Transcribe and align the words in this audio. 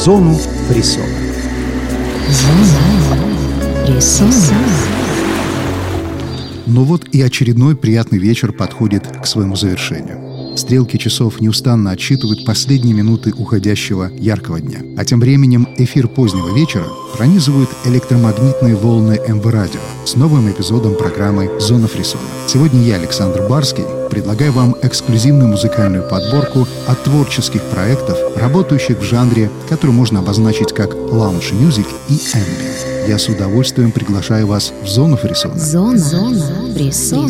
зону 0.00 0.34
фрисона. 0.68 1.06
Ну 6.66 6.84
вот 6.84 7.04
и 7.12 7.20
очередной 7.20 7.76
приятный 7.76 8.18
вечер 8.18 8.52
подходит 8.52 9.06
к 9.22 9.26
своему 9.26 9.56
завершению. 9.56 10.29
Стрелки 10.60 10.98
часов 10.98 11.40
неустанно 11.40 11.90
отсчитывают 11.90 12.44
последние 12.44 12.92
минуты 12.92 13.32
уходящего 13.32 14.10
яркого 14.18 14.60
дня. 14.60 14.80
А 14.98 15.06
тем 15.06 15.18
временем 15.18 15.66
эфир 15.78 16.06
позднего 16.06 16.54
вечера 16.54 16.84
пронизывают 17.16 17.70
электромагнитные 17.86 18.76
волны 18.76 19.18
МВ 19.26 19.46
Радио 19.46 19.80
с 20.04 20.16
новым 20.16 20.50
эпизодом 20.50 20.96
программы 20.96 21.50
«Зона 21.58 21.86
фрисона». 21.86 22.24
Сегодня 22.46 22.82
я, 22.82 22.96
Александр 22.96 23.48
Барский, 23.48 23.84
предлагаю 24.10 24.52
вам 24.52 24.76
эксклюзивную 24.82 25.48
музыкальную 25.48 26.06
подборку 26.06 26.68
от 26.86 27.02
творческих 27.04 27.62
проектов, 27.62 28.18
работающих 28.36 28.98
в 28.98 29.02
жанре, 29.02 29.50
который 29.70 29.92
можно 29.92 30.18
обозначить 30.18 30.74
как 30.74 30.94
лаунж-мюзик 30.94 31.86
и 32.10 32.12
ambient. 32.12 33.08
Я 33.08 33.18
с 33.18 33.28
удовольствием 33.30 33.92
приглашаю 33.92 34.46
вас 34.46 34.74
в 34.84 34.88
зону 34.88 35.16
фрисона. 35.16 35.58
Зона, 35.58 35.98
Зона 35.98 36.74
фрисона. 36.74 37.28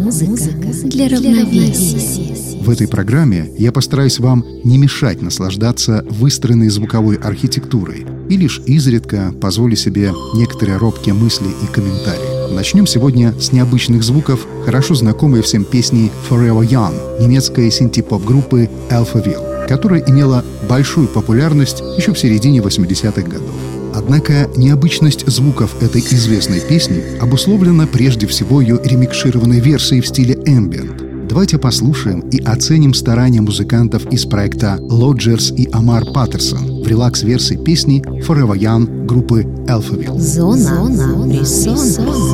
Музыка 0.00 0.44
для 0.84 1.08
равновесия. 1.08 2.39
В 2.60 2.68
этой 2.68 2.86
программе 2.86 3.50
я 3.56 3.72
постараюсь 3.72 4.18
вам 4.18 4.44
не 4.64 4.76
мешать 4.76 5.22
наслаждаться 5.22 6.04
выстроенной 6.10 6.68
звуковой 6.68 7.16
архитектурой 7.16 8.06
и 8.28 8.36
лишь 8.36 8.60
изредка 8.66 9.32
позволю 9.40 9.76
себе 9.76 10.12
некоторые 10.34 10.76
робкие 10.76 11.14
мысли 11.14 11.46
и 11.46 11.66
комментарии. 11.72 12.54
Начнем 12.54 12.86
сегодня 12.86 13.32
с 13.40 13.52
необычных 13.52 14.02
звуков, 14.02 14.46
хорошо 14.66 14.94
знакомой 14.94 15.40
всем 15.40 15.64
песни 15.64 16.12
Forever 16.28 16.68
Young 16.68 17.22
немецкой 17.22 17.70
синти-поп-группы 17.70 18.68
Alphaville, 18.90 19.66
которая 19.66 20.04
имела 20.06 20.44
большую 20.68 21.08
популярность 21.08 21.80
еще 21.96 22.12
в 22.12 22.18
середине 22.18 22.60
80-х 22.60 23.22
годов. 23.22 23.54
Однако 23.94 24.50
необычность 24.56 25.26
звуков 25.26 25.82
этой 25.82 26.02
известной 26.02 26.60
песни 26.60 27.02
обусловлена 27.20 27.86
прежде 27.86 28.26
всего 28.26 28.60
ее 28.60 28.78
ремикшированной 28.84 29.60
версией 29.60 30.02
в 30.02 30.06
стиле 30.06 30.34
ambient. 30.34 31.09
Давайте 31.30 31.58
послушаем 31.58 32.28
и 32.30 32.42
оценим 32.42 32.92
старания 32.92 33.40
музыкантов 33.40 34.04
из 34.06 34.26
проекта 34.26 34.78
Lodgers 34.80 35.54
и 35.54 35.70
Амар 35.70 36.04
Паттерсон 36.04 36.82
в 36.82 36.88
релакс-версии 36.88 37.54
песни 37.54 38.02
Forever 38.26 38.58
Young 38.58 39.06
группы 39.06 39.42
Alphaville. 39.68 40.18
Зона, 40.18 40.58
Зона 40.58 41.32
фрисона. 41.32 42.29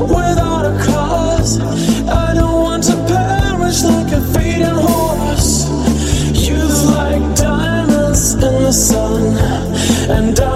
Without 0.00 0.64
a. 0.66 1.58
I 2.08 2.34
don't 2.34 2.62
want 2.62 2.84
to 2.84 2.96
perish 3.06 3.82
like 3.82 4.12
a 4.12 4.20
fading 4.32 4.80
horse. 4.88 5.68
Youth 6.48 6.84
like 6.86 7.36
diamonds 7.36 8.34
in 8.34 8.40
the 8.40 8.72
sun, 8.72 9.36
and 10.10 10.36
diamonds 10.36 10.51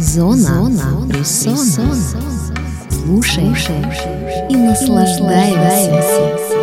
Зона, 0.00 0.36
Зона 0.36 1.06
фрисона. 1.12 1.94
Слушай 2.90 3.54
и 4.50 4.56
наслаждаемся. 4.56 6.59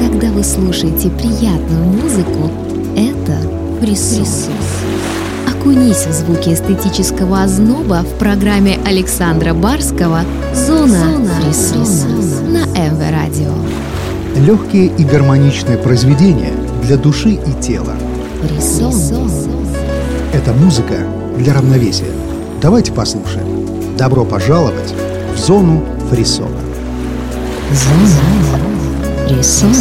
Когда 0.00 0.30
вы 0.32 0.42
слушаете 0.42 1.10
приятную 1.10 1.84
музыку, 1.84 2.50
это 2.96 3.36
присутствие. 3.82 4.56
Окунись 5.46 6.06
в 6.06 6.12
звуки 6.12 6.54
эстетического 6.54 7.42
озноба 7.42 8.02
в 8.02 8.18
программе 8.18 8.78
Александра 8.86 9.52
Барского 9.52 10.22
«Зона, 10.54 11.20
Зона 11.52 11.84
на 12.48 12.64
МВ 12.78 13.10
Радио. 13.10 13.52
Легкие 14.36 14.86
и 14.86 15.04
гармоничные 15.04 15.76
произведения 15.76 16.52
для 16.82 16.96
души 16.96 17.32
и 17.32 17.52
тела. 17.60 17.94
Фрисон. 18.42 19.30
Это 20.32 20.54
музыка 20.54 20.94
для 21.36 21.52
равновесия. 21.52 22.10
Давайте 22.62 22.92
послушаем. 22.92 23.96
Добро 23.98 24.24
пожаловать 24.24 24.94
в 25.34 25.38
зону 25.38 25.84
фрисона. 26.10 26.56
Зона. 27.72 28.79
Рисуем. 29.30 29.74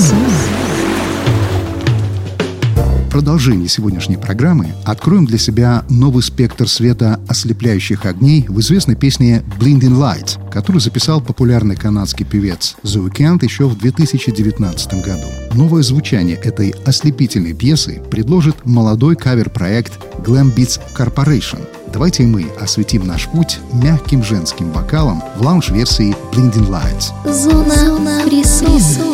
В 3.08 3.12
продолжении 3.12 3.66
сегодняшней 3.66 4.18
программы 4.18 4.68
откроем 4.86 5.26
для 5.26 5.40
себя 5.40 5.84
новый 5.90 6.22
спектр 6.22 6.70
света 6.70 7.20
ослепляющих 7.28 8.06
огней 8.06 8.46
в 8.48 8.60
известной 8.60 8.96
песне 8.96 9.44
«Blinding 9.60 9.98
Lights», 9.98 10.38
которую 10.52 10.80
записал 10.80 11.20
популярный 11.20 11.76
канадский 11.76 12.26
певец 12.26 12.76
The 12.84 13.04
Weeknd 13.04 13.44
еще 13.44 13.68
в 13.68 13.76
2019 13.80 15.04
году. 15.04 15.26
Новое 15.56 15.82
звучание 15.82 16.36
этой 16.36 16.76
ослепительной 16.86 17.54
пьесы 17.54 18.00
предложит 18.12 18.68
молодой 18.68 19.16
кавер-проект 19.16 19.94
Glam 20.20 20.54
Beats 20.56 20.80
Corporation. 20.96 21.60
Давайте 21.92 22.24
мы 22.24 22.46
осветим 22.62 23.08
наш 23.08 23.28
путь 23.28 23.58
мягким 23.74 24.24
женским 24.24 24.72
вокалом 24.72 25.24
в 25.38 25.42
лаунж-версии 25.42 26.16
Blinding 26.32 26.70
Lights. 26.70 27.34
Зона, 27.34 27.76
Зона 27.76 28.22
присутствия. 28.26 29.09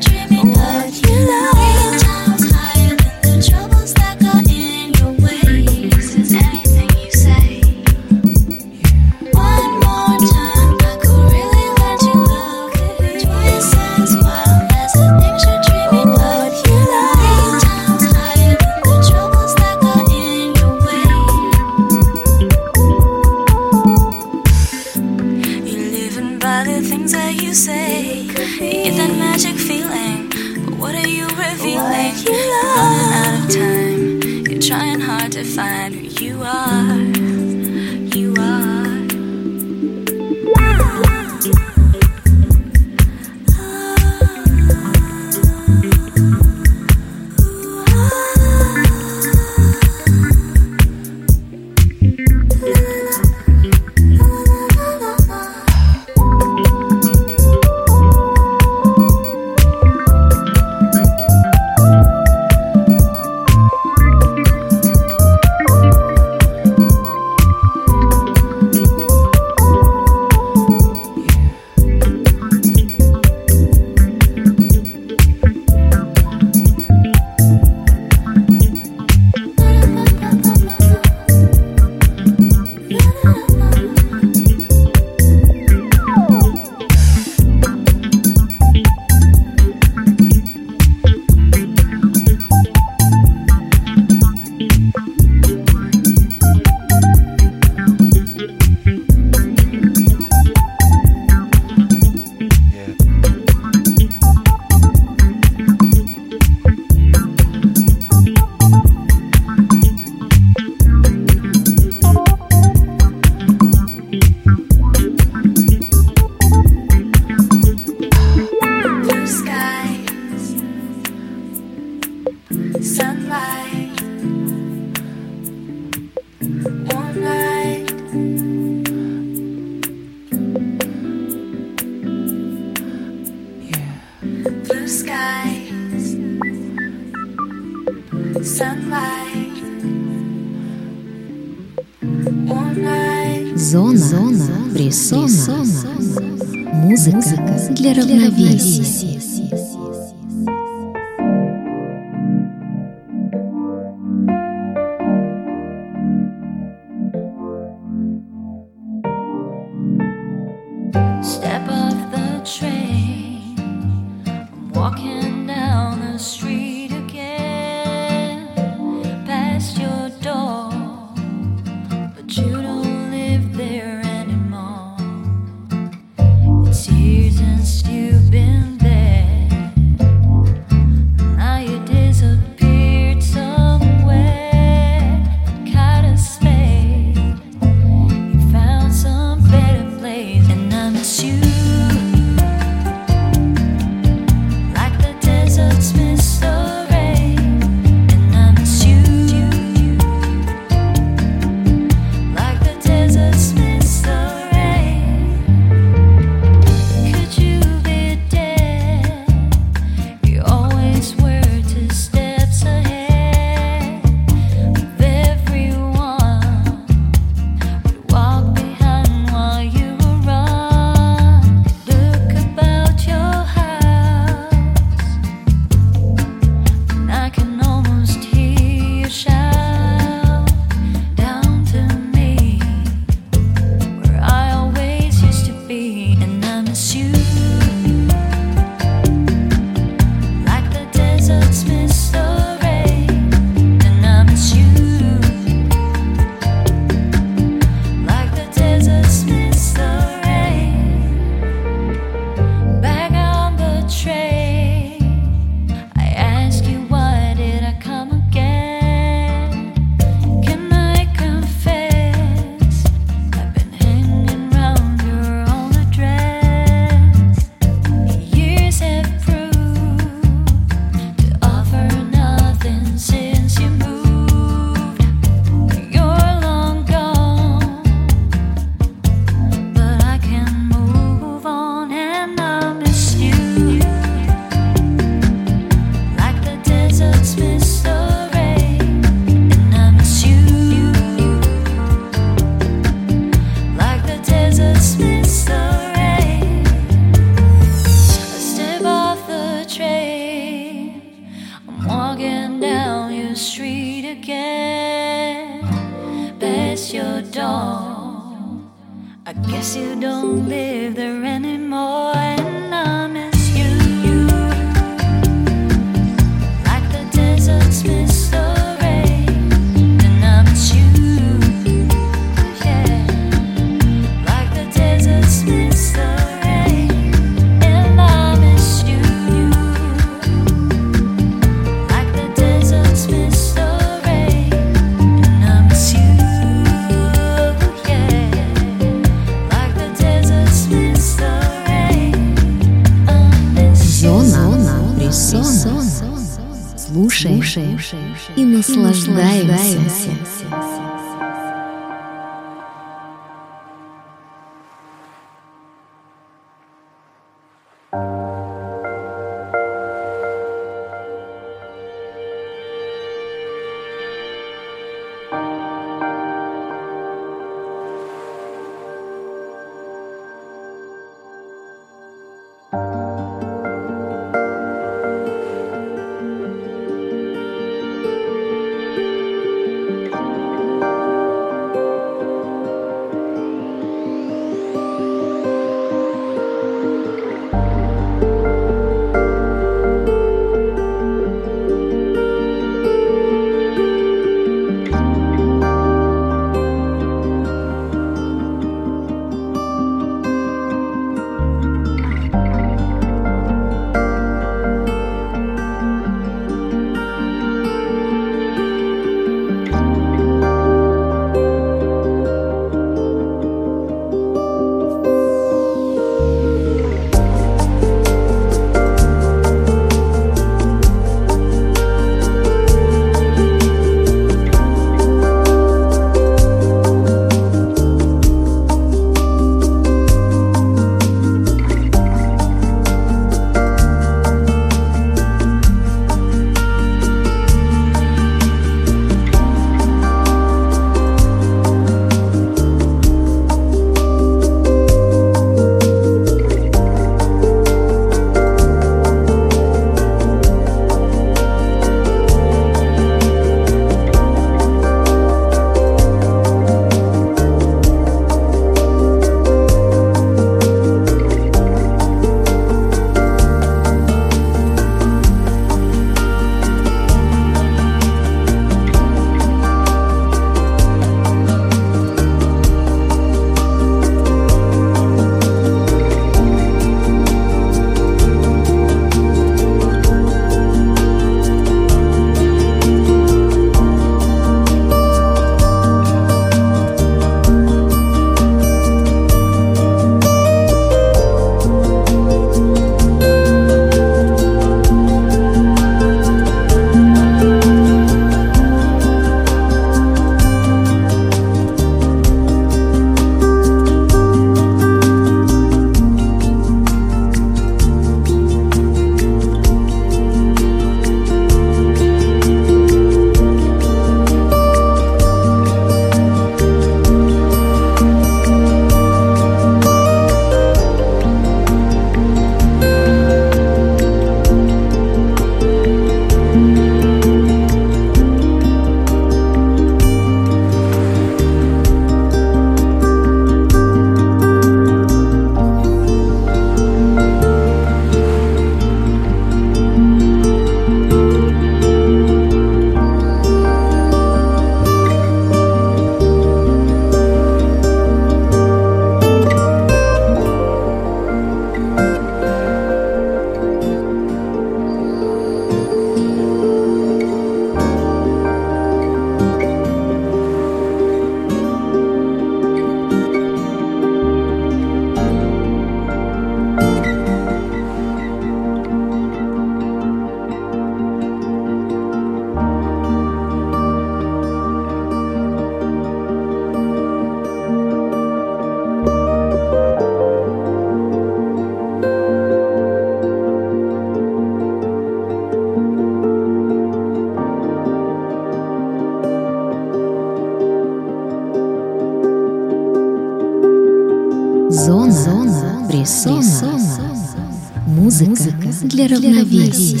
Для 598.83 599.07
равновесия. 599.07 600.00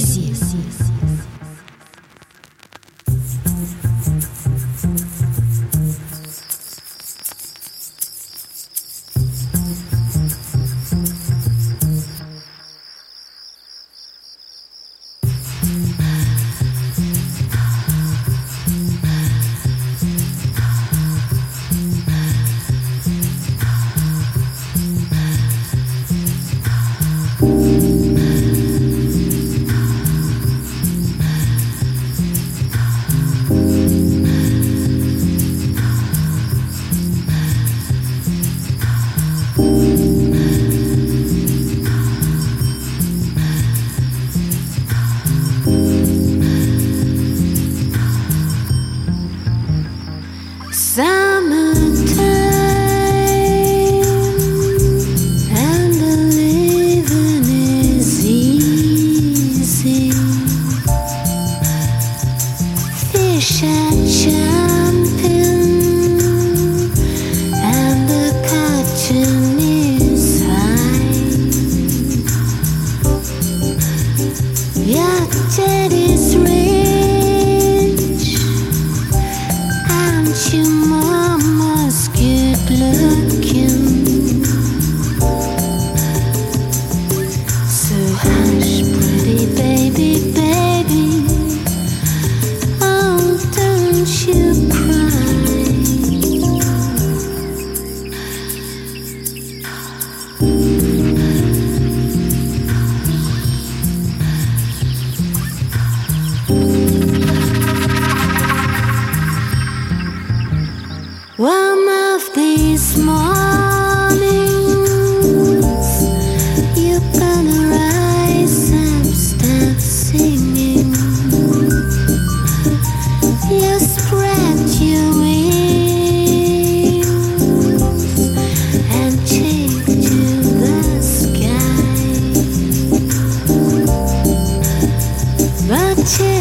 see 136.11 136.40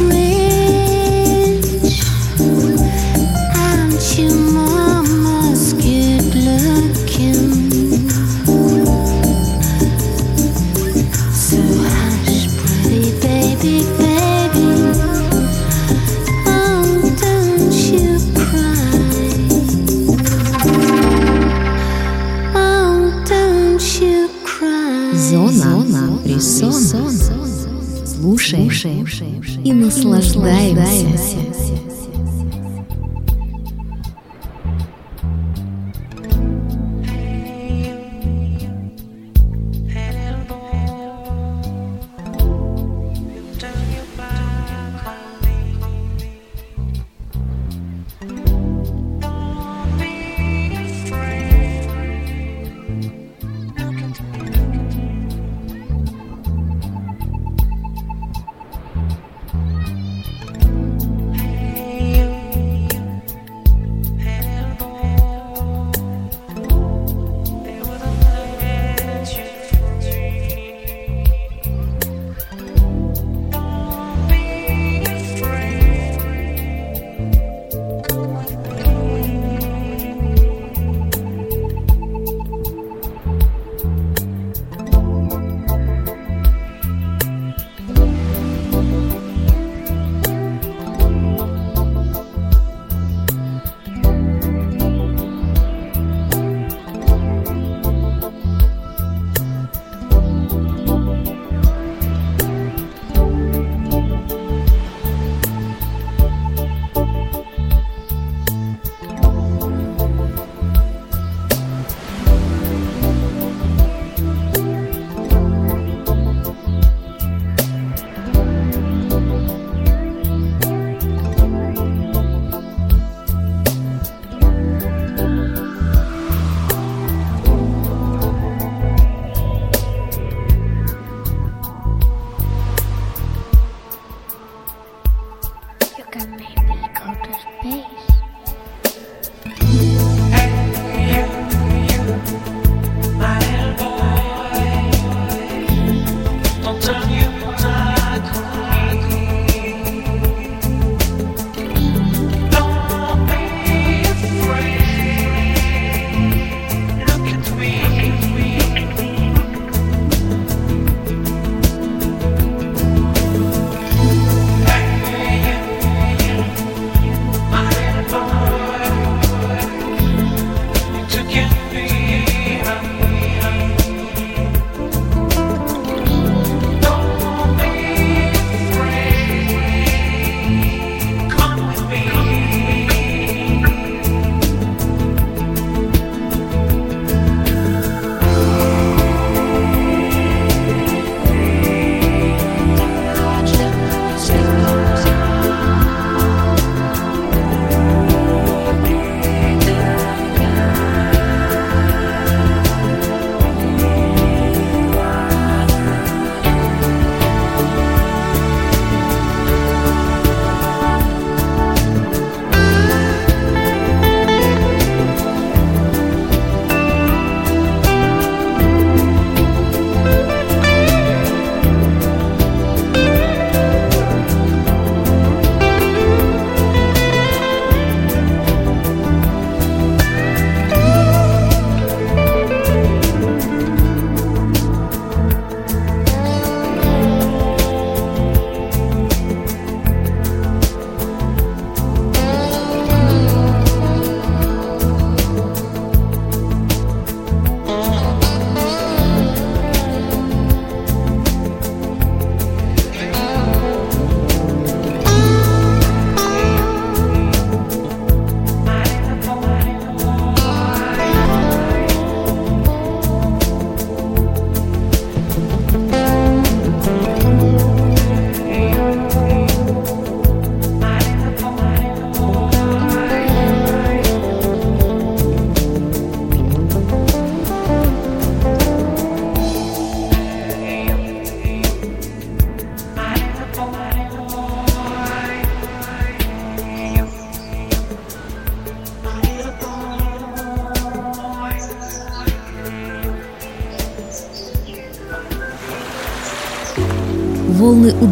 me 0.00 0.33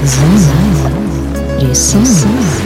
фрисона. 0.00 0.38
Зона. 0.38 1.70
Рисуем. 1.70 2.65